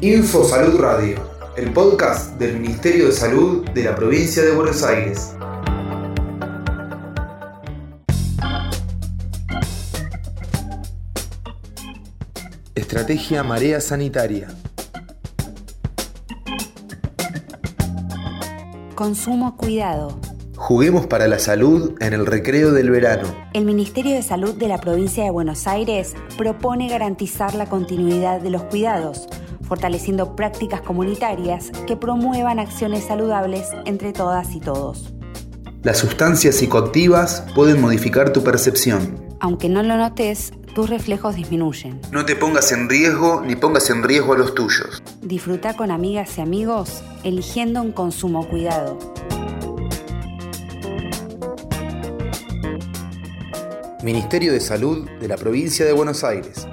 [0.00, 1.18] Info Salud Radio,
[1.56, 5.34] el podcast del Ministerio de Salud de la provincia de Buenos Aires.
[12.76, 14.48] Estrategia Marea Sanitaria.
[18.94, 20.20] Consumo cuidado.
[20.58, 23.28] Juguemos para la salud en el recreo del verano.
[23.54, 28.50] El Ministerio de Salud de la provincia de Buenos Aires propone garantizar la continuidad de
[28.50, 29.28] los cuidados,
[29.68, 35.12] fortaleciendo prácticas comunitarias que promuevan acciones saludables entre todas y todos.
[35.82, 39.28] Las sustancias psicoactivas pueden modificar tu percepción.
[39.38, 42.00] Aunque no lo notes, tus reflejos disminuyen.
[42.10, 45.02] No te pongas en riesgo ni pongas en riesgo a los tuyos.
[45.22, 48.98] Disfruta con amigas y amigos eligiendo un consumo cuidado.
[54.02, 56.66] Ministerio de Salud de la provincia de Buenos Aires.